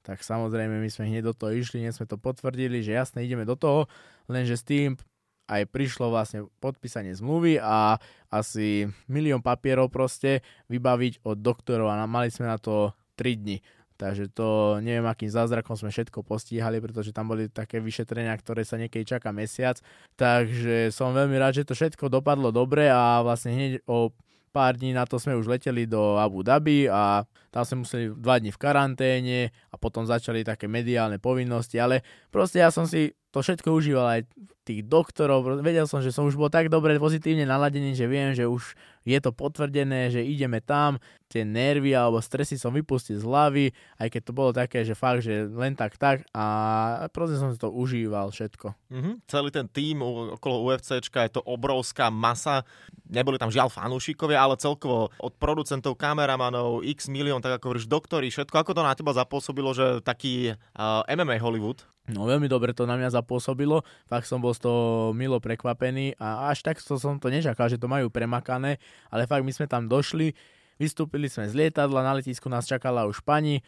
[0.05, 3.49] tak samozrejme my sme hneď do toho išli, hneď sme to potvrdili, že jasne ideme
[3.49, 3.89] do toho,
[4.29, 4.99] lenže s tým
[5.47, 7.95] aj prišlo vlastne podpísanie zmluvy a
[8.27, 13.57] asi milión papierov proste vybaviť od doktorov a mali sme na to 3 dni.
[13.97, 18.77] Takže to neviem, akým zázrakom sme všetko postíhali, pretože tam boli také vyšetrenia, ktoré sa
[18.77, 19.81] niekedy čaká mesiac.
[20.13, 24.13] Takže som veľmi rád, že to všetko dopadlo dobre a vlastne hneď o
[24.53, 28.41] pár dní na to sme už leteli do Abu Dhabi a tam sme museli dva
[28.41, 32.01] dní v karanténe a potom začali také mediálne povinnosti, ale
[32.33, 34.21] proste ja som si to všetko užíval aj
[34.67, 38.43] tých doktorov, vedel som, že som už bol tak dobre pozitívne naladený, že viem, že
[38.43, 38.75] už
[39.07, 40.99] je to potvrdené, že ideme tam,
[41.31, 45.23] tie nervy alebo stresy som vypustil z hlavy, aj keď to bolo také, že fakt,
[45.23, 48.75] že len tak tak a proste som si to užíval všetko.
[48.91, 49.13] Mm-hmm.
[49.31, 50.03] Celý ten tým
[50.35, 52.67] okolo UFCčka je to obrovská masa,
[53.07, 58.27] neboli tam žiaľ fanúšikovia, ale celkovo od producentov, kameramanov, x milión, tak ako hovoríš, doktori,
[58.27, 62.87] všetko, ako to na teba zapôsobilo, že taký uh, MMA Hollywood No veľmi dobre to
[62.87, 67.27] na mňa zapôsobilo, fakt som bol z toho milo prekvapený a až tak som to
[67.27, 68.79] nečakal, že to majú premakané,
[69.11, 70.31] ale fakt my sme tam došli,
[70.79, 73.59] vystúpili sme z lietadla, na letisku nás čakala už pani,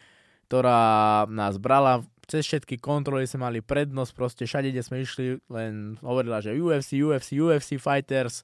[0.48, 2.00] ktorá nás brala.
[2.24, 6.96] Cez všetky kontroly sme mali prednosť, proste všade, kde sme išli, len hovorila, že UFC,
[6.96, 8.40] UFC, UFC fighters,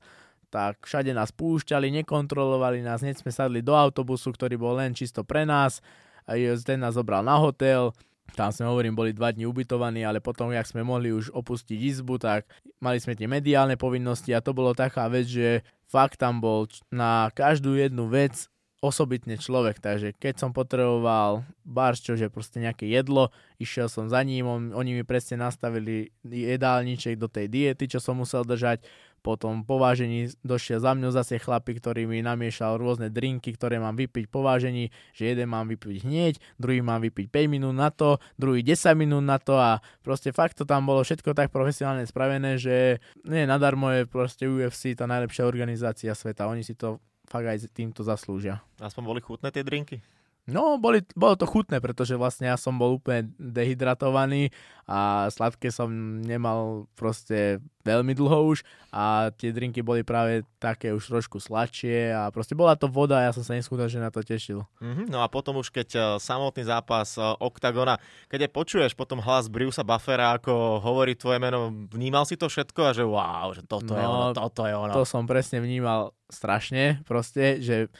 [0.52, 5.24] tak všade nás púšťali, nekontrolovali nás, hneď sme sadli do autobusu, ktorý bol len čisto
[5.24, 5.80] pre nás,
[6.26, 6.34] a
[6.66, 7.94] ten nás zobral na hotel,
[8.34, 12.18] tam sme hovorím, boli dva dní ubytovaní, ale potom, jak sme mohli už opustiť izbu,
[12.18, 12.48] tak
[12.82, 17.30] mali sme tie mediálne povinnosti a to bolo taká vec, že fakt tam bol na
[17.30, 18.50] každú jednu vec
[18.84, 24.20] osobitne človek, takže keď som potreboval barš, čo je proste nejaké jedlo, išiel som za
[24.20, 28.84] ním, on, oni mi presne nastavili jedálniček do tej diety, čo som musel držať,
[29.26, 33.98] potom po vážení došiel za mňou zase chlapík, ktorý mi namiešal rôzne drinky, ktoré mám
[33.98, 38.22] vypiť po vážení, že jeden mám vypiť hneď, druhý mám vypiť 5 minút na to,
[38.38, 42.54] druhý 10 minút na to a proste fakt to tam bolo všetko tak profesionálne spravené,
[42.54, 46.46] že nie nadarmo je proste UFC tá najlepšia organizácia sveta.
[46.46, 48.62] Oni si to fakt aj týmto zaslúžia.
[48.78, 49.98] Aspoň boli chutné tie drinky?
[50.46, 54.54] No, boli, bolo to chutné, pretože vlastne ja som bol úplne dehydratovaný
[54.86, 55.90] a sladké som
[56.22, 58.62] nemal proste veľmi dlho už
[58.94, 63.26] a tie drinky boli práve také už trošku sladšie a proste bola to voda a
[63.26, 64.62] ja som sa neskutočne na to tešil.
[64.78, 67.98] Mm-hmm, no a potom už keď uh, samotný zápas uh, Octagona,
[68.30, 72.80] keď je počuješ potom hlas Brucea Buffera, ako hovorí tvoje meno, vnímal si to všetko
[72.86, 74.94] a že wow, že toto no, je ono, toto je ono.
[74.94, 77.90] To som presne vnímal strašne proste, že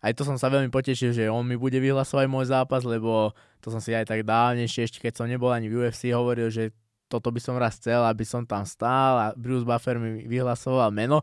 [0.00, 3.68] aj to som sa veľmi potešil, že on mi bude vyhlasovať môj zápas, lebo to
[3.68, 6.72] som si aj tak dávnejšie, ešte keď som nebol ani v UFC, hovoril, že
[7.10, 11.20] toto by som raz chcel, aby som tam stál a Bruce Buffer mi vyhlasoval meno.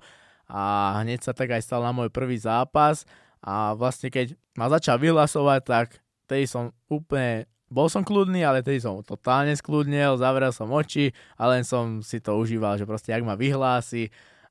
[0.48, 3.08] A hneď sa tak aj stal na môj prvý zápas.
[3.40, 5.88] A vlastne keď ma začal vyhlasovať, tak
[6.28, 11.52] tej som úplne bol som kľudný, ale tedy som totálne skľudnil, zavrel som oči a
[11.52, 14.08] len som si to užíval, že proste ak ma vyhlási,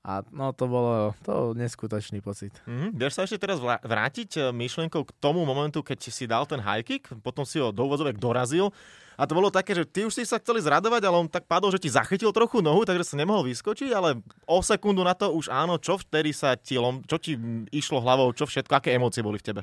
[0.07, 2.55] a no to bolo to neskutočný pocit.
[2.63, 2.95] Mm-hmm.
[2.95, 6.87] Vieš sa ešte teraz vrátiť eh, myšlienkou k tomu momentu, keď si dal ten high
[6.87, 8.71] kick, potom si ho do úvodzovek dorazil
[9.19, 11.73] a to bolo také, že ty už si sa chceli zradovať, ale on tak padol,
[11.73, 15.49] že ti zachytil trochu nohu, takže sa nemohol vyskočiť, ale o sekundu na to už
[15.49, 17.35] áno, čo vtedy sa ti, čo ti
[17.73, 19.63] išlo hlavou, čo všetko, aké emócie boli v tebe?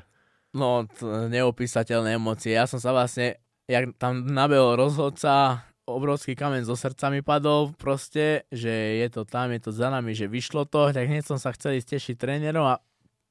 [0.54, 2.58] No, neopísateľné emócie.
[2.58, 8.48] Ja som sa vlastne, jak tam nabehol rozhodca, obrovský kamen zo srdca mi padol proste,
[8.52, 8.72] že
[9.04, 11.76] je to tam, je to za nami, že vyšlo to, tak hneď som sa chcel
[11.76, 12.80] ísť tešiť trénerom a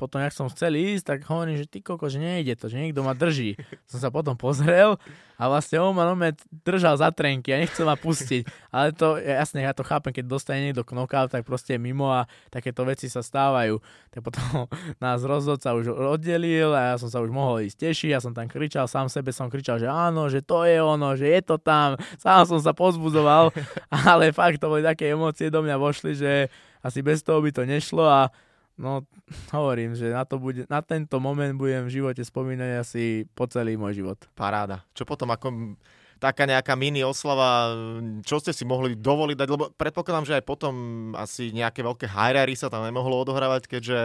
[0.00, 3.06] potom, jak som chcel ísť, tak hovorím, že ty koko, že nejde to, že niekto
[3.06, 3.54] ma drží.
[3.90, 4.98] Som sa potom pozrel
[5.38, 6.34] a vlastne on ma nome
[6.66, 8.46] držal za trenky a nechcel ma pustiť.
[8.74, 12.82] Ale to, jasne, ja to chápem, keď dostane niekto knockout, tak proste mimo a takéto
[12.82, 13.78] veci sa stávajú.
[14.10, 14.66] Tak potom
[15.04, 18.50] nás rozhodca už oddelil a ja som sa už mohol ísť tešiť, ja som tam
[18.50, 21.94] kričal, sám sebe som kričal, že áno, že to je ono, že je to tam.
[22.18, 23.54] Sám som sa pozbudzoval,
[24.10, 26.50] ale fakt to boli také emócie do mňa vošli, že
[26.82, 28.34] asi bez toho by to nešlo a
[28.80, 29.04] No,
[29.56, 33.76] hovorím, že na, to bude, na tento moment budem v živote spomínať asi po celý
[33.76, 34.18] môj život.
[34.32, 34.84] Paráda.
[34.96, 35.76] Čo potom ako
[36.22, 37.74] taká nejaká mini oslava,
[38.22, 40.74] čo ste si mohli dovoliť dať, lebo predpokladám, že aj potom
[41.18, 43.98] asi nejaké veľké hajrary sa tam nemohlo odohrávať, keďže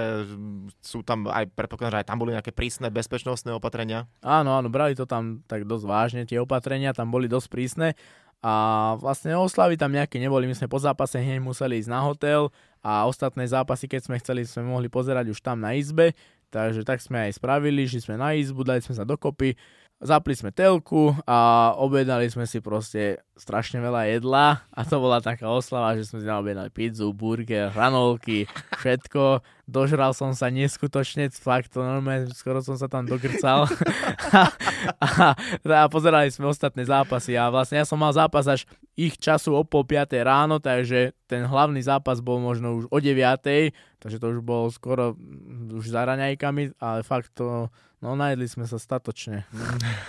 [0.81, 4.09] sú tam aj, predpokladám, že aj tam boli nejaké prísne bezpečnostné opatrenia.
[4.25, 7.93] Áno, áno, brali to tam tak dosť vážne, tie opatrenia tam boli dosť prísne
[8.41, 12.49] a vlastne oslavy tam nejaké neboli, my sme po zápase hneď museli ísť na hotel
[12.83, 16.13] a ostatné zápasy, keď sme chceli, sme mohli pozerať už tam na izbe,
[16.49, 19.57] takže tak sme aj spravili, že sme na izbu, dali sme sa dokopy,
[19.97, 25.49] zapli sme telku a objednali sme si proste strašne veľa jedla a to bola taká
[25.49, 28.45] oslava, že sme si objednali pizzu, burger, hranolky,
[28.77, 33.67] všetko dožral som sa neskutočne, fakt to normálne, skoro som sa tam dogrcal.
[34.31, 34.41] a,
[35.03, 35.35] a,
[35.67, 38.63] a pozerali sme ostatné zápasy a vlastne ja som mal zápas až
[38.95, 43.19] ich času o pol 5 ráno, takže ten hlavný zápas bol možno už o 9,
[43.99, 45.19] takže to už bol skoro
[45.75, 47.67] už za raňajkami, ale fakt to,
[48.01, 49.47] no najedli sme sa statočne.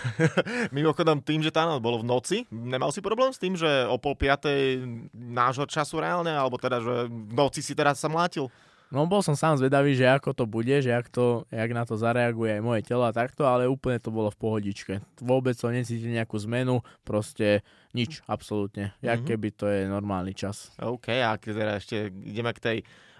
[0.77, 4.17] Mimochodom tým, že noc bolo v noci, nemal si problém s tým, že o pol
[4.17, 8.53] 5 nášho času reálne, alebo teda, že v noci si teraz sa mlátil?
[8.89, 12.01] No bol som sám zvedavý, že ako to bude, že jak, to, jak na to
[12.01, 15.05] zareaguje aj moje telo a takto, ale úplne to bolo v pohodičke.
[15.21, 17.61] Vôbec som necítil nejakú zmenu, proste
[17.93, 18.97] nič, absolútne.
[19.05, 19.29] Jak mm-hmm.
[19.29, 20.73] keby to je normálny čas.
[20.81, 22.79] OK, a teda ešte ideme k tej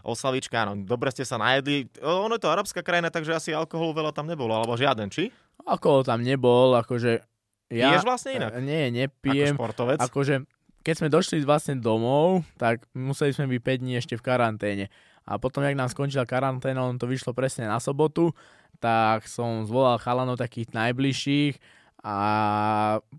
[0.09, 1.85] oslavičke, áno, dobre ste sa najedli.
[2.01, 5.29] Ono je to arabská krajina, takže asi alkoholu veľa tam nebolo, alebo žiaden, či?
[5.69, 7.21] Alkohol tam nebol, akože...
[7.69, 8.57] Ja, Piješ vlastne inak?
[8.65, 9.53] Nie, nepijem.
[9.53, 9.99] Ako športovec?
[10.01, 10.35] Akože
[10.89, 14.85] keď sme došli vlastne domov, tak museli sme byť 5 dní ešte v karanténe.
[15.29, 18.33] A potom, jak nám skončila karanténa, on to vyšlo presne na sobotu,
[18.81, 21.61] tak som zvolal chalanov takých najbližších
[22.01, 22.17] a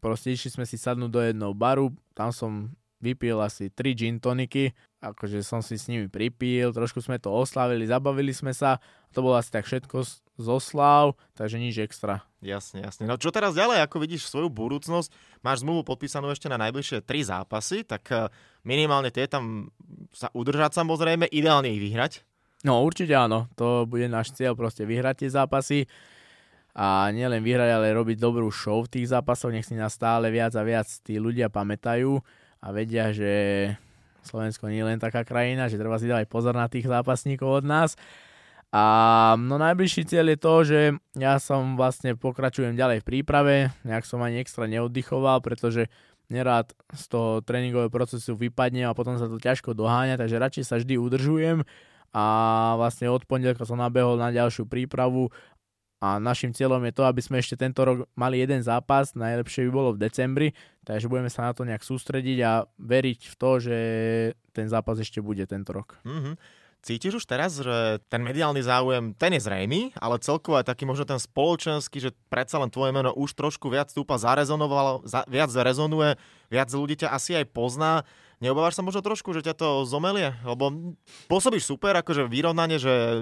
[0.02, 4.74] proste išli sme si sadnúť do jedného baru, tam som vypil asi 3 gin toniky,
[5.00, 8.84] akože som si s nimi pripil, trošku sme to oslavili, zabavili sme sa,
[9.16, 10.04] to bolo asi tak všetko
[10.40, 12.24] z oslav, takže nič extra.
[12.40, 13.04] Jasne, jasne.
[13.08, 15.12] No čo teraz ďalej, ako vidíš svoju budúcnosť,
[15.44, 18.28] máš zmluvu podpísanú ešte na najbližšie tri zápasy, tak eh,
[18.64, 19.72] minimálne tie tam
[20.12, 22.24] sa udržať samozrejme, ideálne ich vyhrať.
[22.68, 25.80] No určite áno, to bude náš cieľ, proste vyhrať tie zápasy
[26.76, 30.52] a nielen vyhrať, ale robiť dobrú show v tých zápasoch, nech si nás stále viac
[30.60, 32.20] a viac tí ľudia pamätajú
[32.60, 33.32] a vedia, že
[34.24, 37.66] Slovensko nie je len taká krajina, že treba si dávať pozor na tých zápasníkov od
[37.66, 38.00] nás.
[38.70, 40.80] A no najbližší cieľ je to, že
[41.18, 45.90] ja som vlastne pokračujem ďalej v príprave, nejak som ani extra neoddychoval, pretože
[46.30, 50.78] nerád z toho tréningového procesu vypadne a potom sa to ťažko doháňa, takže radšej sa
[50.78, 51.66] vždy udržujem.
[52.14, 52.26] A
[52.78, 55.34] vlastne od pondelka som nabehol na ďalšiu prípravu
[56.00, 59.72] a našim cieľom je to, aby sme ešte tento rok mali jeden zápas, najlepšie by
[59.72, 60.48] bolo v decembri,
[60.88, 63.78] takže budeme sa na to nejak sústrediť a veriť v to, že
[64.56, 66.00] ten zápas ešte bude tento rok.
[66.08, 66.36] Mm-hmm.
[66.80, 71.04] Cítiš už teraz, že ten mediálny záujem, ten je zrejmý, ale celkovo aj taký možno
[71.04, 76.16] ten spoločenský, že predsa len tvoje meno už trošku viac stúpa, zarezonovalo, za, viac rezonuje,
[76.48, 78.08] viac ľudí ťa asi aj pozná.
[78.40, 80.32] Neobávaš sa možno trošku, že ťa to zomelie?
[80.48, 80.96] Lebo
[81.28, 83.20] pôsobíš super, akože vyrovnanie, že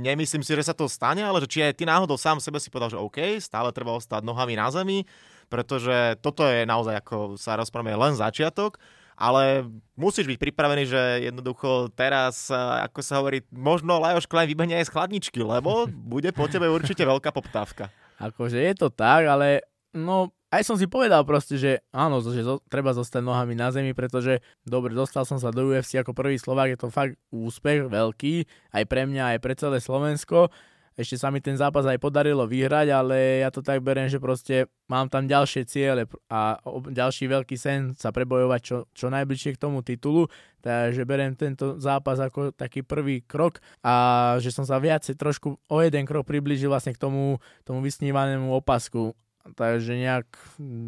[0.00, 2.72] nemyslím si, že sa to stane, ale že či aj ty náhodou sám sebe si
[2.72, 5.04] povedal, že OK, stále treba ostať nohami na zemi,
[5.52, 8.80] pretože toto je naozaj, ako sa rozprávame, len začiatok
[9.14, 12.50] ale musíš byť pripravený, že jednoducho teraz,
[12.82, 17.06] ako sa hovorí, možno Lajos Klein vybehne aj z chladničky, lebo bude po tebe určite
[17.06, 17.94] veľká poptávka.
[18.18, 19.62] Akože je to tak, ale
[19.94, 23.90] no aj som si povedal proste, že áno, že zo, treba zostať nohami na zemi,
[23.96, 28.46] pretože dobre, dostal som sa do UFC ako prvý Slovák, je to fakt úspech veľký,
[28.74, 30.48] aj pre mňa, aj pre celé Slovensko
[30.94, 34.70] ešte sa mi ten zápas aj podarilo vyhrať, ale ja to tak beriem, že proste
[34.86, 39.82] mám tam ďalšie ciele a ďalší veľký sen sa prebojovať čo, čo najbližšie k tomu
[39.82, 40.30] titulu,
[40.62, 45.76] takže beriem tento zápas ako taký prvý krok a že som sa viacej trošku o
[45.82, 49.18] jeden krok priblížil vlastne k tomu, tomu vysnívanému opasku.
[49.44, 50.24] Takže nejak,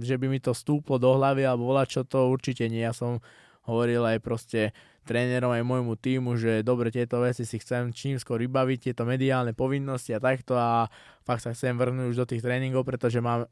[0.00, 2.80] že by mi to stúplo do hlavy alebo volať čo to určite nie.
[2.80, 3.20] Ja som
[3.68, 4.72] hovoril aj proste
[5.04, 9.52] trénerom aj môjmu týmu, že dobre, tieto veci si chcem čím skôr vybaviť, tieto mediálne
[9.52, 10.88] povinnosti a takto a
[11.22, 13.44] fakt sa chcem vrhnúť už do tých tréningov, pretože mám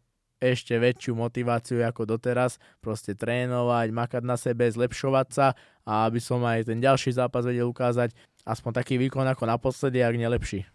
[0.43, 5.55] ešte väčšiu motiváciu ako doteraz, proste trénovať, makať na sebe, zlepšovať sa
[5.87, 8.12] a aby som aj ten ďalší zápas vedel ukázať
[8.45, 10.67] aspoň taký výkon ako naposledy, ak nelepší.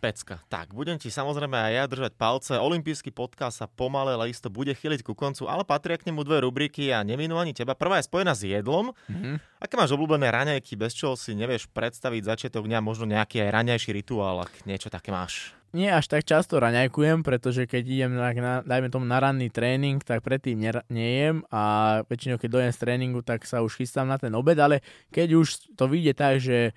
[0.00, 0.40] Pecka.
[0.48, 2.56] Tak, budem ti samozrejme aj ja držať palce.
[2.56, 6.40] Olympijský podcast sa pomale, ale isto bude chyliť ku koncu, ale patria k nemu dve
[6.40, 7.76] rubriky a neminú ani teba.
[7.76, 8.96] Prvá je spojená s jedlom.
[9.12, 9.60] Mm-hmm.
[9.60, 13.92] Aké máš obľúbené raňajky, bez čoho si nevieš predstaviť začiatok dňa, možno nejaký aj raňajší
[13.92, 15.52] rituál, ak niečo také máš?
[15.70, 20.02] Nie až tak často raňajkujem, pretože keď idem na, na, dajme tomu na ranný tréning,
[20.02, 21.62] tak predtým ne, nejem a
[22.10, 24.82] väčšinou keď dojem z tréningu, tak sa už chystám na ten obed, ale
[25.14, 26.74] keď už to vyjde tak, že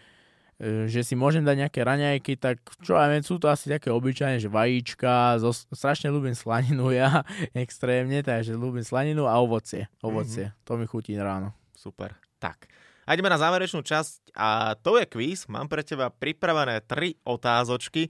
[0.88, 4.40] že si môžem dať nejaké raňajky, tak čo aj viem, sú to asi také obyčajné,
[4.40, 10.64] že vajíčka, zo, strašne ľúbim slaninu ja, extrémne, takže ľúbim slaninu a ovocie, ovocie, mm-hmm.
[10.64, 11.52] to mi chutí ráno.
[11.76, 12.72] Super, tak.
[13.04, 15.52] A ideme na záverečnú časť a to je quiz.
[15.52, 18.08] Mám pre teba pripravené tri otázočky.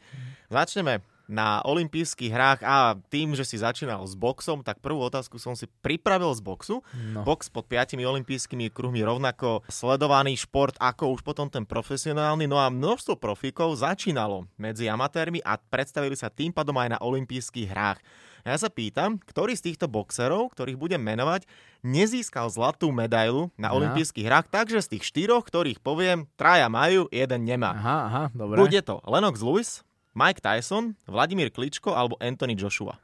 [0.54, 5.56] Začneme na olympijských hrách a tým, že si začínal s boxom, tak prvú otázku som
[5.56, 6.76] si pripravil z boxu.
[7.12, 7.24] No.
[7.24, 12.46] Box pod piatimi olympijskými kruhmi rovnako sledovaný šport ako už potom ten profesionálny.
[12.46, 17.72] No a množstvo profíkov začínalo medzi amatérmi a predstavili sa tým pádom aj na olympijských
[17.72, 18.00] hrách.
[18.44, 21.48] Ja sa pýtam, ktorý z týchto boxerov, ktorých budem menovať,
[21.80, 23.80] nezískal zlatú medailu na aha.
[23.80, 27.72] olympijských hrách, takže z tých štyroch, ktorých poviem, traja majú, jeden nemá.
[27.72, 28.60] Aha, aha, dobre.
[28.60, 32.98] Bude to Lennox Lewis, Mike Tyson, Vladimír Kličko alebo Anthony Joshua?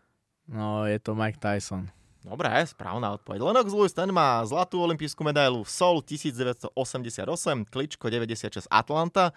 [0.50, 1.90] No, je to Mike Tyson.
[2.22, 3.40] Dobre, správna odpoveď.
[3.42, 7.26] Lennox Lewis ten má zlatú olympijskú medailu v Seoul 1988,
[7.70, 9.32] Kličko 96 Atlanta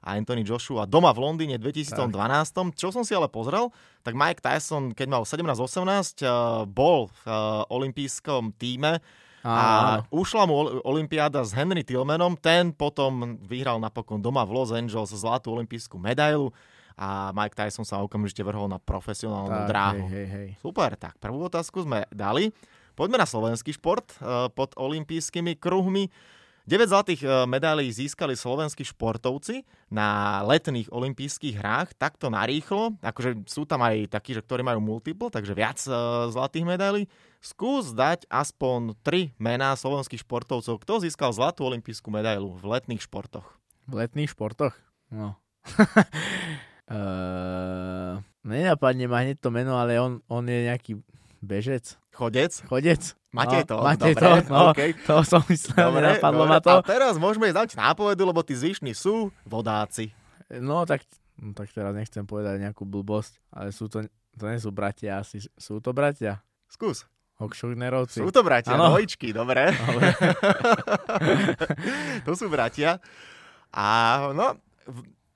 [0.00, 2.08] a Anthony Joshua doma v Londýne 2012.
[2.08, 2.72] Tak.
[2.78, 3.68] Čo som si ale pozrel,
[4.00, 6.30] tak Mike Tyson, keď mal 17-18, eh,
[6.70, 7.34] bol v eh,
[7.68, 9.02] olympijskom týme
[9.40, 15.16] A ušla mu Olympiáda s Henry Tillmanom, ten potom vyhral napokon doma v Los Angeles
[15.16, 16.52] zlatú olympijskú medailu
[17.00, 20.04] a Mike Tyson sa okamžite vrhol na profesionálnu tak, dráhu.
[20.12, 20.48] Hej, hej, hej.
[20.60, 22.52] Super, tak prvú otázku sme dali.
[22.92, 26.12] Poďme na slovenský šport uh, pod olympijskými kruhmi.
[26.68, 32.94] 9 zlatých medailí získali slovenskí športovci na letných olympijských hrách, takto narýchlo.
[33.02, 35.82] Akože sú tam aj takí, že ktorí majú multiple, takže viac
[36.30, 37.02] zlatých medailí.
[37.42, 40.78] Skús dať aspoň 3 mená slovenských športovcov.
[40.78, 43.58] Kto získal zlatú olympijskú medailu v letných športoch?
[43.90, 44.76] V letných športoch?
[45.10, 45.34] No.
[46.90, 50.98] uh, nenapadne ma hneď to meno, ale on, on je nejaký
[51.40, 51.96] bežec.
[52.12, 52.52] Chodec?
[52.68, 53.14] Chodec.
[53.30, 53.76] Máte no, to?
[53.86, 54.90] Máte dobre, to, no, okay.
[55.06, 56.52] to som myslel, dobre, nenapadlo dobre.
[56.52, 56.74] ma to.
[56.74, 60.10] A teraz môžeme dať nápovedu, lebo tí zvyšní sú vodáci.
[60.50, 61.06] No tak,
[61.38, 64.02] no, tak teraz nechcem povedať nejakú blbosť, ale sú to,
[64.34, 65.46] to nie sú bratia asi.
[65.54, 66.42] Sú to bratia?
[66.66, 67.06] Skús.
[67.38, 68.20] Hokšugnerovci.
[68.20, 68.92] Sú to bratia, ano.
[68.92, 69.72] dvojčky, dobre.
[69.72, 70.12] dobre.
[72.26, 73.00] to sú bratia.
[73.72, 73.86] A
[74.36, 74.60] no,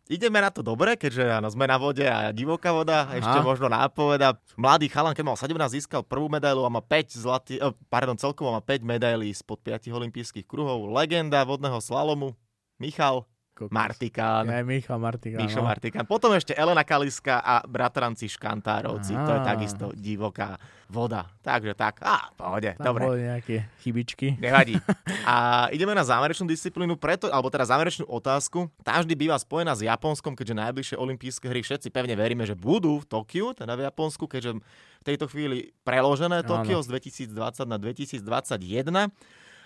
[0.09, 3.21] ideme na to dobre, keďže áno, sme na vode a divoká voda, Aha.
[3.21, 4.37] ešte možno nápoveda.
[4.57, 8.53] Mladý chalan, keď mal 17, získal prvú medailu a má 5 zlatý, oh, pardon, celkovo
[8.53, 10.89] má 5 medailí spod 5 olympijských kruhov.
[10.93, 12.37] Legenda vodného slalomu,
[12.77, 13.71] Michal Kokos.
[13.71, 14.51] Martikán.
[14.51, 15.47] Ja, Michal Martikán.
[15.47, 15.71] Mišo no.
[15.71, 16.03] Martikán.
[16.11, 19.15] Potom ešte Elena Kaliska a bratranci Škantárovci.
[19.15, 19.23] Aha.
[19.23, 20.59] To je takisto divoká
[20.91, 21.31] voda.
[21.39, 23.03] Takže tak, á, pohode, Tam dobre.
[23.07, 24.43] boli nejaké chybičky.
[24.43, 24.75] Nevadí.
[25.31, 28.69] A ideme na záverečnú disciplínu, preto, alebo teda záverečnú otázku.
[28.83, 33.01] Tá vždy býva spojená s Japonskom, keďže najbližšie olympijské hry všetci pevne veríme, že budú
[33.01, 36.91] v Tokiu, teda v Japonsku, keďže v tejto chvíli preložené Tokio z
[37.31, 39.15] 2020 na 2021.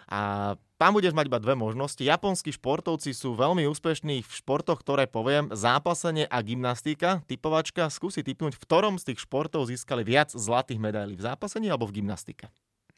[0.08, 0.20] A
[0.78, 1.98] tam budeš mať iba dve možnosti.
[1.98, 7.18] Japonskí športovci sú veľmi úspešní v športoch, ktoré poviem, zápasenie a gymnastika.
[7.26, 11.18] Typovačka, skúsi typnúť, v ktorom z tých športov získali viac zlatých medailí.
[11.18, 12.46] V zápasení alebo v gymnastike?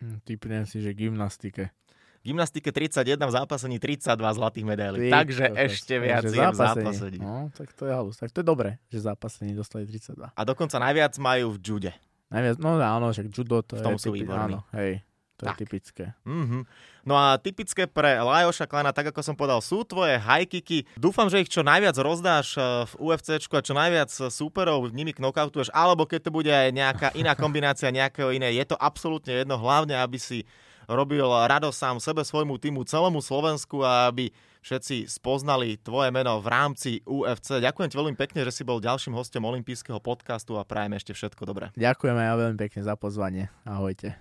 [0.05, 1.73] Hm, typnem si, že gymnastike.
[2.21, 5.09] V gymnastike 31, v zápasení 32 zlatých medailí.
[5.09, 7.17] Ty, Takže to, ešte viac je v zápasení.
[7.17, 8.21] No, tak to je halus.
[8.21, 10.37] Tak to je dobré, že zápasení dostali 32.
[10.37, 11.93] A dokonca najviac majú v jude.
[12.29, 14.05] Najviac, no áno, však judo to v tom je...
[14.05, 14.61] sú výborní.
[14.61, 15.01] Áno, hej.
[15.41, 15.57] To tak.
[15.57, 16.05] je typické.
[16.29, 16.63] Mm-hmm.
[17.09, 20.85] No a typické pre Lajoša Klana, tak ako som povedal, sú tvoje hajkiky.
[21.01, 22.61] Dúfam, že ich čo najviac rozdáš
[22.93, 27.33] v UFC a čo najviac súperov nimi knockoutuješ, alebo keď to bude aj nejaká iná
[27.33, 28.53] kombinácia nejakého iné.
[28.53, 30.45] Je to absolútne jedno, hlavne aby si
[30.91, 34.29] robil radosť sám sebe, svojmu týmu, celému Slovensku a aby
[34.61, 37.65] všetci spoznali tvoje meno v rámci UFC.
[37.65, 41.49] Ďakujem ti veľmi pekne, že si bol ďalším hostom olympijského podcastu a prajem ešte všetko
[41.49, 41.73] dobré.
[41.81, 43.49] Ďakujeme ja veľmi pekne za pozvanie.
[43.65, 44.21] Ahojte.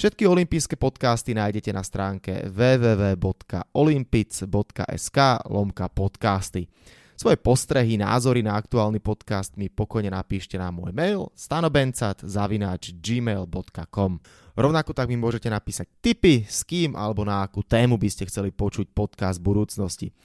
[0.00, 6.72] Všetky olympijské podcasty nájdete na stránke www.olympic.sk lomka podcasty.
[7.12, 14.12] Svoje postrehy, názory na aktuálny podcast mi pokojne napíšte na môj mail stanobencat.gmail.com
[14.56, 18.56] Rovnako tak mi môžete napísať tipy, s kým alebo na akú tému by ste chceli
[18.56, 20.16] počuť podcast v budúcnosti.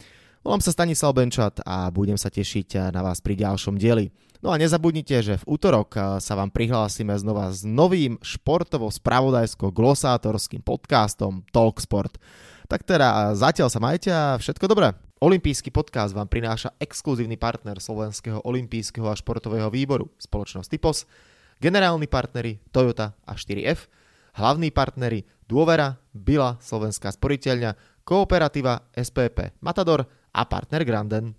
[0.46, 4.14] Volám sa Stanislav Benčat a budem sa tešiť na vás pri ďalšom dieli.
[4.46, 12.22] No a nezabudnite, že v útorok sa vám prihlásime znova s novým športovo-spravodajsko-glosátorským podcastom Talksport.
[12.70, 14.94] Tak teda zatiaľ sa majte a všetko dobré.
[15.18, 21.10] Olympijský podcast vám prináša exkluzívny partner Slovenského olympijského a športového výboru, spoločnosť Typos,
[21.58, 23.90] generálni partneri Toyota a 4F,
[24.38, 30.06] hlavní partneri Dôvera, Bila, Slovenská sporiteľňa, Kooperativa, SPP, Matador
[30.36, 31.34] a partner Granden.